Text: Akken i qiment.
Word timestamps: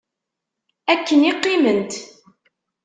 Akken 0.91 1.21
i 1.31 1.33
qiment. 1.43 1.91